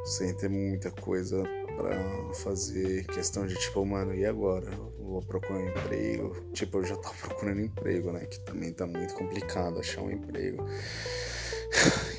sem 0.04 0.34
ter 0.36 0.50
muita 0.50 0.92
coisa 0.92 1.42
para 1.78 2.34
fazer 2.44 3.06
questão 3.06 3.46
de 3.46 3.56
tipo, 3.56 3.86
mano, 3.86 4.14
e 4.14 4.26
agora? 4.26 4.70
vou 5.08 5.22
procurar 5.22 5.60
um 5.60 5.70
emprego. 5.70 6.36
Tipo, 6.54 6.80
eu 6.80 6.86
já 6.86 6.96
tava 6.98 7.16
procurando 7.22 7.62
emprego, 7.62 8.12
né? 8.12 8.26
Que 8.26 8.40
também 8.42 8.74
tá 8.74 8.86
muito 8.86 9.14
complicado 9.14 9.80
achar 9.80 10.02
um 10.02 10.12
emprego. 10.12 10.66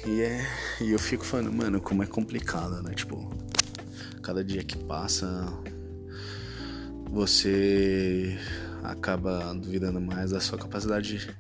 E 0.07 0.23
é. 0.23 0.47
E 0.81 0.91
eu 0.91 0.99
fico 0.99 1.25
falando, 1.25 1.53
mano, 1.53 1.81
como 1.81 2.03
é 2.03 2.07
complicado, 2.07 2.83
né? 2.83 2.95
Tipo, 2.95 3.31
cada 4.23 4.43
dia 4.43 4.65
que 4.65 4.77
passa, 4.85 5.47
você 7.11 8.39
acaba 8.83 9.53
duvidando 9.55 10.01
mais 10.01 10.31
da 10.31 10.41
sua 10.41 10.59
capacidade 10.59 11.35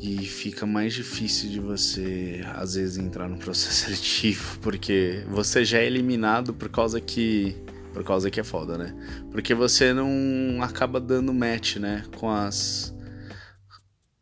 e 0.00 0.18
fica 0.24 0.64
mais 0.64 0.94
difícil 0.94 1.50
de 1.50 1.60
você 1.60 2.40
às 2.54 2.74
vezes 2.74 2.96
entrar 2.96 3.28
no 3.28 3.36
processo 3.36 3.84
seletivo 3.86 4.58
porque 4.60 5.24
você 5.28 5.64
já 5.64 5.78
é 5.78 5.86
eliminado 5.86 6.54
por 6.54 6.70
causa 6.70 7.00
que 7.00 7.56
por 7.92 8.04
causa 8.04 8.30
que 8.30 8.40
é 8.40 8.44
foda, 8.44 8.78
né? 8.78 8.94
Porque 9.30 9.54
você 9.54 9.92
não 9.92 10.62
acaba 10.62 11.00
dando 11.00 11.34
match, 11.34 11.76
né? 11.76 12.04
Com 12.16 12.30
as. 12.30 12.94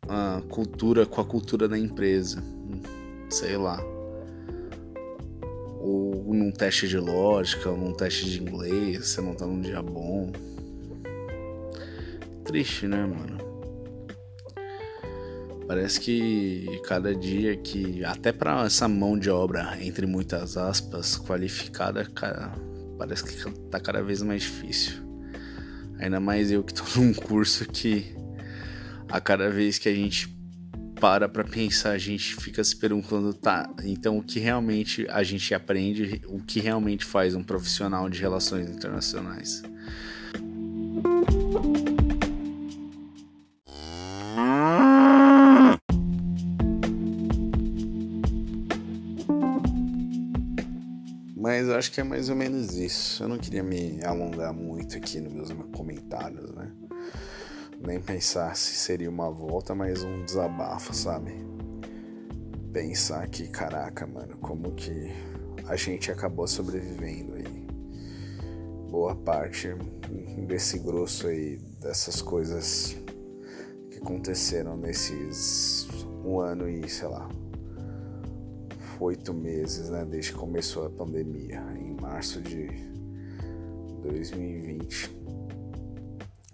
A 0.07 0.41
cultura, 0.49 1.05
com 1.05 1.21
a 1.21 1.25
cultura 1.25 1.67
da 1.67 1.77
empresa. 1.77 2.43
Sei 3.29 3.55
lá. 3.57 3.79
Ou 5.79 6.33
num 6.33 6.51
teste 6.51 6.87
de 6.87 6.97
lógica, 6.97 7.69
ou 7.69 7.77
num 7.77 7.93
teste 7.93 8.25
de 8.25 8.41
inglês, 8.41 9.07
você 9.07 9.21
não 9.21 9.35
tá 9.35 9.45
num 9.45 9.61
dia 9.61 9.81
bom. 9.81 10.31
Triste, 12.43 12.87
né, 12.87 13.05
mano? 13.05 13.48
Parece 15.69 15.99
que 15.99 16.81
cada 16.83 17.13
dia 17.13 17.55
que. 17.55 18.03
Até 18.03 18.31
para 18.31 18.65
essa 18.65 18.87
mão 18.87 19.15
de 19.15 19.29
obra, 19.29 19.77
entre 19.79 20.07
muitas 20.07 20.57
aspas, 20.57 21.15
qualificada, 21.15 22.03
cara 22.05 22.51
parece 22.97 23.23
que 23.23 23.51
tá 23.69 23.79
cada 23.79 24.01
vez 24.01 24.23
mais 24.23 24.41
difícil. 24.41 24.95
Ainda 25.99 26.19
mais 26.19 26.51
eu 26.51 26.63
que 26.63 26.73
tô 26.73 26.83
num 26.99 27.13
curso 27.13 27.67
que 27.67 28.15
a 29.07 29.21
cada 29.21 29.47
vez 29.51 29.77
que 29.77 29.87
a 29.87 29.93
gente 29.93 30.35
para 30.99 31.29
para 31.29 31.43
pensar, 31.43 31.91
a 31.91 31.97
gente 31.99 32.35
fica 32.37 32.63
se 32.63 32.75
perguntando, 32.75 33.31
tá, 33.31 33.71
então 33.83 34.17
o 34.17 34.23
que 34.23 34.39
realmente 34.39 35.05
a 35.07 35.21
gente 35.21 35.53
aprende, 35.53 36.19
o 36.25 36.39
que 36.39 36.59
realmente 36.59 37.05
faz 37.05 37.35
um 37.35 37.43
profissional 37.43 38.09
de 38.09 38.19
relações 38.19 38.67
internacionais. 38.71 39.61
Acho 51.79 51.93
que 51.93 52.01
é 52.01 52.03
mais 52.03 52.29
ou 52.29 52.35
menos 52.35 52.75
isso. 52.75 53.23
Eu 53.23 53.29
não 53.29 53.37
queria 53.37 53.63
me 53.63 54.03
alongar 54.03 54.53
muito 54.53 54.97
aqui 54.97 55.19
nos 55.21 55.49
meus 55.49 55.49
comentários, 55.71 56.51
né? 56.51 56.71
Nem 57.81 58.01
pensar 58.01 58.55
se 58.57 58.75
seria 58.75 59.09
uma 59.09 59.31
volta, 59.31 59.73
mas 59.73 60.03
um 60.03 60.25
desabafo, 60.25 60.93
sabe? 60.93 61.33
Pensar 62.73 63.25
que, 63.29 63.47
caraca, 63.47 64.05
mano, 64.05 64.37
como 64.41 64.73
que 64.73 65.09
a 65.65 65.77
gente 65.77 66.11
acabou 66.11 66.45
sobrevivendo 66.45 67.35
aí. 67.35 67.67
Boa 68.91 69.15
parte 69.15 69.69
desse 70.45 70.79
grosso 70.79 71.27
aí, 71.27 71.57
dessas 71.79 72.21
coisas 72.21 72.97
que 73.89 73.99
aconteceram 73.99 74.75
nesses 74.75 75.87
um 76.25 76.41
ano 76.41 76.67
e, 76.67 76.89
sei 76.89 77.07
lá, 77.07 77.29
oito 78.99 79.33
meses, 79.33 79.89
né, 79.89 80.05
desde 80.05 80.33
que 80.33 80.37
começou 80.37 80.85
a 80.85 80.89
pandemia, 80.89 81.63
em 81.77 81.93
março 81.99 82.41
de 82.41 82.67
2020. 84.01 85.17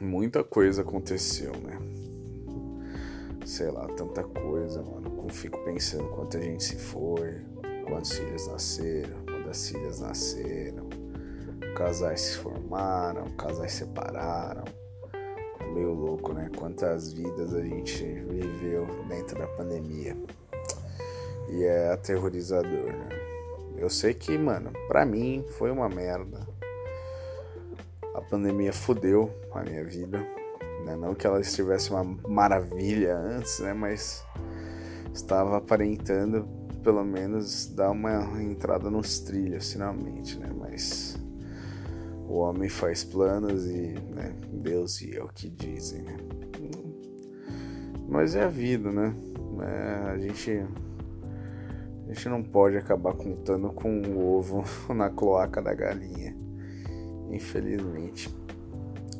Muita 0.01 0.43
coisa 0.43 0.81
aconteceu, 0.81 1.51
né? 1.57 1.79
sei 3.45 3.69
lá, 3.69 3.87
tanta 3.87 4.23
coisa, 4.23 4.81
mano. 4.81 5.11
Como 5.11 5.31
fico 5.31 5.63
pensando 5.63 6.09
quanta 6.09 6.41
gente 6.41 6.63
se 6.63 6.75
foi, 6.77 7.41
quantos 7.87 8.13
filhos 8.13 8.47
nasceram, 8.47 9.23
quantas 9.25 9.69
filhas 9.69 9.99
nasceram, 9.99 10.89
casais 11.75 12.21
se 12.21 12.37
formaram, 12.37 13.25
casais 13.37 13.73
separaram. 13.73 14.63
Meio 15.73 15.93
louco, 15.93 16.33
né? 16.33 16.49
Quantas 16.57 17.11
vidas 17.11 17.53
a 17.53 17.61
gente 17.61 18.03
viveu 18.03 18.87
dentro 19.07 19.37
da 19.37 19.47
pandemia. 19.47 20.15
E 21.49 21.63
é 21.63 21.91
aterrorizador, 21.91 22.87
né? 22.87 23.09
Eu 23.77 23.89
sei 23.89 24.13
que, 24.13 24.37
mano, 24.37 24.71
pra 24.87 25.05
mim 25.05 25.45
foi 25.57 25.69
uma 25.69 25.89
merda. 25.89 26.47
A 28.13 28.21
pandemia 28.21 28.71
fudeu 28.71 29.29
a 29.53 29.61
minha 29.61 29.83
vida. 29.83 30.19
Né? 30.85 30.95
Não 30.95 31.13
que 31.13 31.27
ela 31.27 31.41
estivesse 31.41 31.91
uma 31.91 32.03
maravilha 32.27 33.17
antes, 33.17 33.59
né? 33.59 33.73
Mas 33.73 34.23
estava 35.13 35.57
aparentando 35.57 36.47
pelo 36.83 37.03
menos 37.03 37.65
dar 37.67 37.91
uma 37.91 38.41
entrada 38.41 38.89
nos 38.89 39.19
trilhos 39.19 39.73
finalmente, 39.73 40.37
né? 40.39 40.49
Mas 40.57 41.17
o 42.27 42.37
homem 42.37 42.69
faz 42.69 43.03
planos 43.03 43.65
e 43.65 43.95
né, 44.13 44.35
Deus 44.51 45.01
e 45.01 45.17
é 45.17 45.23
o 45.23 45.27
que 45.27 45.49
dizem, 45.49 46.03
né? 46.03 46.17
Mas 48.07 48.35
é 48.35 48.43
a 48.43 48.47
vida, 48.47 48.91
né? 48.91 49.15
É, 49.61 50.11
a 50.11 50.17
gente 50.17 50.63
a 52.07 52.13
gente 52.13 52.29
não 52.29 52.43
pode 52.43 52.77
acabar 52.77 53.13
contando 53.13 53.69
com 53.69 54.01
o 54.01 54.38
ovo 54.38 54.63
na 54.93 55.09
cloaca 55.09 55.62
da 55.62 55.74
galinha, 55.74 56.35
infelizmente. 57.31 58.29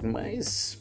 Mas 0.04 0.78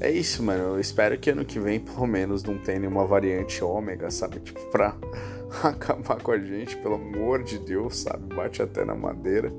é 0.00 0.10
isso, 0.10 0.42
mano. 0.42 0.74
Eu 0.74 0.80
espero 0.80 1.18
que 1.18 1.30
ano 1.30 1.44
que 1.44 1.58
vem, 1.58 1.80
pelo 1.80 2.06
menos, 2.06 2.44
não 2.44 2.58
tenha 2.58 2.78
nenhuma 2.78 3.06
variante 3.06 3.64
ômega, 3.64 4.10
sabe? 4.10 4.38
Tipo, 4.40 4.60
pra 4.70 4.96
acabar 5.64 6.22
com 6.22 6.32
a 6.32 6.38
gente, 6.38 6.76
pelo 6.76 6.94
amor 6.94 7.42
de 7.42 7.58
Deus, 7.58 8.00
sabe? 8.00 8.34
Bate 8.34 8.62
até 8.62 8.84
na 8.84 8.94
madeira. 8.94 9.50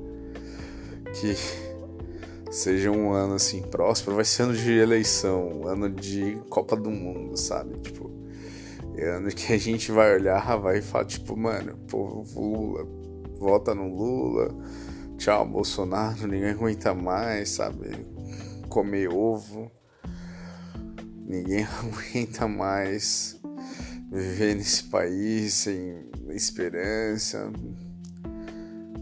Que 1.14 1.36
seja 2.52 2.92
um 2.92 3.12
ano 3.12 3.34
assim 3.34 3.62
próspero. 3.64 4.16
Vai 4.16 4.26
ser 4.26 4.44
ano 4.44 4.54
de 4.54 4.72
eleição, 4.72 5.68
ano 5.68 5.90
de 5.90 6.38
Copa 6.50 6.76
do 6.76 6.90
Mundo, 6.90 7.36
sabe? 7.36 7.78
Tipo, 7.80 8.10
é 9.00 9.10
ano 9.10 9.30
que 9.34 9.54
a 9.54 9.58
gente 9.58 9.92
vai 9.92 10.16
olhar, 10.16 10.58
vai 10.58 10.82
falar, 10.82 11.06
tipo, 11.06 11.38
mano, 11.38 11.78
povo 11.88 12.40
Lula, 12.40 12.88
vota 13.38 13.74
no 13.74 13.88
Lula. 13.88 14.56
Tchau, 15.18 15.46
Bolsonaro, 15.46 16.28
ninguém 16.28 16.52
aguenta 16.52 16.94
mais, 16.94 17.50
sabe? 17.50 17.90
Comer 18.70 19.10
ovo 19.10 19.72
Ninguém 21.30 21.64
aguenta 21.78 22.48
mais 22.48 23.40
viver 24.12 24.56
nesse 24.56 24.86
país 24.86 25.54
sem 25.54 26.10
esperança. 26.30 27.52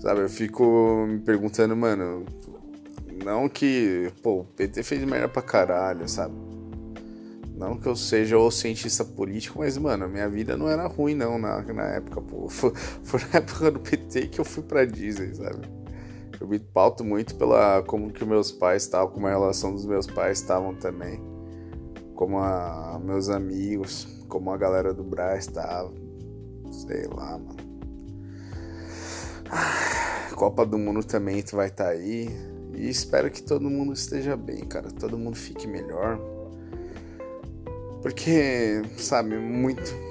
Sabe, 0.01 0.21
eu 0.21 0.29
fico 0.29 1.05
me 1.07 1.19
perguntando, 1.19 1.73
mano, 1.73 2.25
não 3.23 3.47
que, 3.47 4.11
pô, 4.21 4.41
o 4.41 4.43
PT 4.43 4.83
fez 4.83 5.03
merda 5.05 5.29
pra 5.29 5.41
caralho, 5.41 6.07
sabe? 6.09 6.35
Não 7.57 7.75
que 7.75 7.87
eu 7.87 7.95
seja 7.95 8.37
o 8.37 8.51
cientista 8.51 9.03
político, 9.03 9.59
mas, 9.59 9.77
mano, 9.77 10.07
minha 10.07 10.29
vida 10.29 10.55
não 10.55 10.69
era 10.69 10.85
ruim, 10.87 11.15
não, 11.15 11.39
na, 11.39 11.61
na 11.61 11.87
época, 11.95 12.21
pô. 12.21 12.47
Foi, 12.49 12.71
foi 13.03 13.19
na 13.33 13.39
época 13.39 13.71
do 13.71 13.79
PT 13.79 14.27
que 14.27 14.39
eu 14.39 14.45
fui 14.45 14.63
pra 14.63 14.85
Disney, 14.85 15.33
sabe? 15.33 15.67
Eu 16.39 16.47
me 16.47 16.59
pauto 16.59 17.03
muito 17.03 17.35
pela 17.35 17.81
como 17.81 18.11
que 18.11 18.23
meus 18.23 18.51
pais 18.51 18.83
estavam, 18.83 19.11
como 19.11 19.25
a 19.25 19.31
relação 19.31 19.73
dos 19.73 19.85
meus 19.85 20.05
pais 20.05 20.39
estavam 20.39 20.75
também 20.75 21.19
como 22.17 22.39
a 22.39 22.99
meus 23.01 23.29
amigos, 23.29 24.07
como 24.27 24.51
a 24.51 24.57
galera 24.57 24.93
do 24.93 25.03
Brás 25.03 25.45
tava. 25.45 25.93
Sei 26.71 27.05
lá, 27.07 27.37
mano. 27.37 27.55
Copa 30.35 30.65
do 30.65 30.77
Mundo 30.77 31.03
também 31.03 31.43
vai 31.53 31.67
estar 31.67 31.85
tá 31.85 31.89
aí. 31.91 32.27
E 32.73 32.89
espero 32.89 33.31
que 33.31 33.41
todo 33.41 33.69
mundo 33.69 33.93
esteja 33.93 34.35
bem, 34.35 34.65
cara. 34.65 34.91
Todo 34.91 35.17
mundo 35.17 35.37
fique 35.37 35.67
melhor. 35.67 36.19
Porque, 38.01 38.81
sabe, 38.97 39.37
muito. 39.37 40.07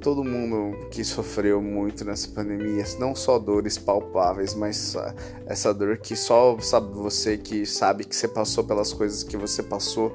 Todo 0.00 0.24
mundo 0.24 0.88
que 0.88 1.04
sofreu 1.04 1.60
muito 1.60 2.02
nessa 2.02 2.26
pandemia, 2.28 2.84
não 2.98 3.14
só 3.14 3.38
dores 3.38 3.76
palpáveis, 3.76 4.54
mas 4.54 4.96
essa 5.44 5.74
dor 5.74 5.98
que 5.98 6.16
só 6.16 6.58
sabe 6.58 6.94
você 6.94 7.36
que 7.36 7.66
sabe 7.66 8.04
que 8.04 8.16
você 8.16 8.26
passou 8.26 8.64
pelas 8.64 8.94
coisas 8.94 9.22
que 9.22 9.36
você 9.36 9.62
passou 9.62 10.10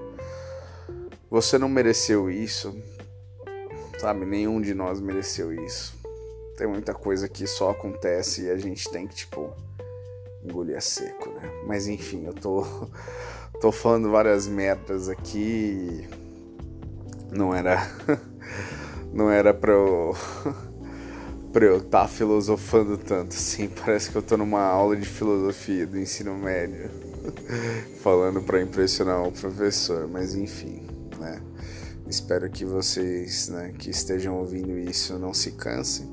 você 1.33 1.57
não 1.57 1.67
mereceu 1.67 2.29
isso, 2.29 2.79
sabe? 3.97 4.23
Nenhum 4.23 4.61
de 4.61 4.75
nós 4.75 5.01
mereceu 5.01 5.51
isso. 5.51 5.95
Tem 6.55 6.67
muita 6.67 6.93
coisa 6.93 7.27
que 7.27 7.47
só 7.47 7.71
acontece 7.71 8.43
e 8.43 8.51
a 8.51 8.55
gente 8.55 8.87
tem 8.91 9.07
que, 9.07 9.15
tipo, 9.15 9.51
engolir 10.43 10.77
a 10.77 10.79
seco, 10.79 11.31
né? 11.31 11.51
Mas 11.65 11.87
enfim, 11.87 12.27
eu 12.27 12.35
tô, 12.35 12.63
tô 13.59 13.71
falando 13.71 14.11
várias 14.11 14.47
merdas 14.47 15.09
aqui. 15.09 16.07
Não 17.35 17.53
era. 17.53 17.89
Não 19.13 19.29
era 19.29 19.53
pra 19.53 19.71
eu. 19.71 20.15
pra 21.51 21.65
eu 21.65 21.77
estar 21.77 22.01
tá 22.01 22.07
filosofando 22.07 22.97
tanto 22.97 23.35
assim. 23.35 23.67
Parece 23.67 24.09
que 24.09 24.15
eu 24.15 24.21
tô 24.21 24.37
numa 24.37 24.61
aula 24.61 24.95
de 24.95 25.05
filosofia 25.05 25.85
do 25.85 25.99
ensino 25.99 26.35
médio. 26.37 26.89
Falando 28.01 28.41
para 28.41 28.61
impressionar 28.61 29.23
o 29.23 29.31
professor, 29.31 30.07
mas 30.07 30.35
enfim 30.35 30.93
né? 31.23 31.41
Espero 32.07 32.49
que 32.49 32.65
vocês, 32.65 33.47
né, 33.47 33.73
que 33.77 33.89
estejam 33.89 34.37
ouvindo 34.37 34.77
isso 34.77 35.17
não 35.17 35.33
se 35.33 35.51
cansem, 35.51 36.07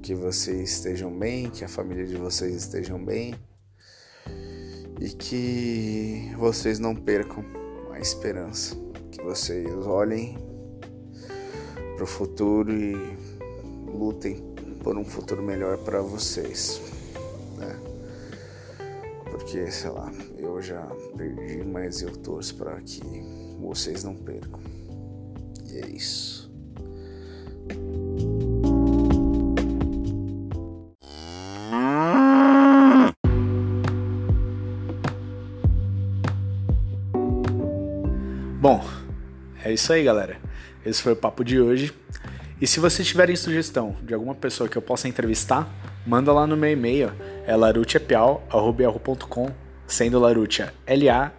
que 0.00 0.14
vocês 0.14 0.70
estejam 0.70 1.16
bem, 1.16 1.50
que 1.50 1.64
a 1.64 1.68
família 1.68 2.06
de 2.06 2.16
vocês 2.16 2.54
estejam 2.54 3.04
bem 3.04 3.34
e 5.00 5.08
que 5.08 6.32
vocês 6.38 6.78
não 6.78 6.94
percam 6.94 7.44
a 7.92 7.98
esperança, 7.98 8.76
vocês 9.26 9.68
olhem 9.88 10.38
para 11.96 12.04
o 12.04 12.06
futuro 12.06 12.72
e 12.72 12.94
lutem 13.92 14.54
por 14.84 14.96
um 14.96 15.04
futuro 15.04 15.42
melhor 15.42 15.78
para 15.78 16.00
vocês, 16.00 16.80
né? 17.58 17.76
Porque, 19.28 19.68
sei 19.68 19.90
lá, 19.90 20.12
eu 20.38 20.62
já 20.62 20.80
perdi, 21.16 21.64
mas 21.64 22.02
eu 22.02 22.16
torço 22.18 22.54
para 22.54 22.80
que 22.82 23.02
vocês 23.58 24.04
não 24.04 24.14
percam. 24.14 24.60
E 25.72 25.78
é 25.78 25.88
isso. 25.88 26.45
Isso 39.76 39.92
aí, 39.92 40.02
galera. 40.02 40.36
Esse 40.84 41.00
foi 41.02 41.12
o 41.12 41.16
papo 41.16 41.44
de 41.44 41.60
hoje. 41.60 41.94
E 42.60 42.66
se 42.66 42.80
vocês 42.80 43.06
tiverem 43.06 43.36
sugestão 43.36 43.94
de 44.02 44.12
alguma 44.12 44.34
pessoa 44.34 44.68
que 44.68 44.76
eu 44.76 44.82
possa 44.82 45.06
entrevistar, 45.06 45.68
manda 46.06 46.32
lá 46.32 46.46
no 46.46 46.56
meu 46.56 46.70
e-mail, 46.70 47.12
é 47.46 47.54
larutiapiau.com 47.54 49.50
sendo 49.86 50.18
Larutia 50.18 50.74
L-A-R-U-C-C-I-A 50.86 51.30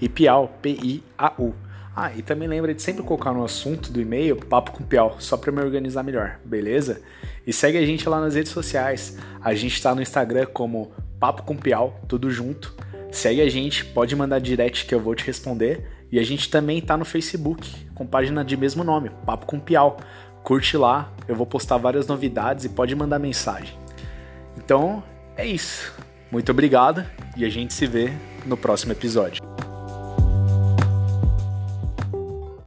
e 0.00 0.08
Piau 0.08 0.56
P-I-A-U. 0.62 1.54
Ah, 1.94 2.12
e 2.16 2.22
também 2.22 2.48
lembra 2.48 2.72
de 2.72 2.80
sempre 2.80 3.02
colocar 3.02 3.32
no 3.32 3.44
assunto 3.44 3.92
do 3.92 4.00
e-mail 4.00 4.36
Papo 4.36 4.70
com 4.70 4.84
Piau, 4.84 5.16
só 5.18 5.36
para 5.36 5.52
me 5.52 5.60
organizar 5.60 6.02
melhor, 6.02 6.38
beleza? 6.44 7.02
E 7.46 7.52
segue 7.52 7.76
a 7.76 7.84
gente 7.84 8.08
lá 8.08 8.20
nas 8.20 8.36
redes 8.36 8.52
sociais. 8.52 9.18
A 9.42 9.52
gente 9.54 9.74
está 9.74 9.94
no 9.94 10.00
Instagram 10.00 10.46
como 10.46 10.92
Papo 11.18 11.42
com 11.42 11.56
Piau, 11.56 12.00
tudo 12.06 12.30
junto. 12.30 12.74
Segue 13.10 13.40
a 13.42 13.50
gente, 13.50 13.84
pode 13.84 14.14
mandar 14.14 14.38
direct 14.38 14.86
que 14.86 14.94
eu 14.94 15.00
vou 15.00 15.16
te 15.16 15.26
responder. 15.26 15.99
E 16.12 16.18
a 16.18 16.22
gente 16.24 16.50
também 16.50 16.78
está 16.78 16.96
no 16.96 17.04
Facebook, 17.04 17.86
com 17.94 18.06
página 18.06 18.44
de 18.44 18.56
mesmo 18.56 18.82
nome, 18.82 19.10
Papo 19.24 19.46
com 19.46 19.60
Piau. 19.60 19.98
Curte 20.42 20.76
lá, 20.76 21.12
eu 21.28 21.36
vou 21.36 21.46
postar 21.46 21.76
várias 21.76 22.06
novidades 22.06 22.64
e 22.64 22.68
pode 22.70 22.94
mandar 22.94 23.18
mensagem. 23.18 23.78
Então, 24.56 25.02
é 25.36 25.46
isso. 25.46 25.92
Muito 26.30 26.50
obrigado 26.50 27.04
e 27.36 27.44
a 27.44 27.48
gente 27.48 27.74
se 27.74 27.86
vê 27.86 28.12
no 28.46 28.56
próximo 28.56 28.92
episódio. 28.92 29.49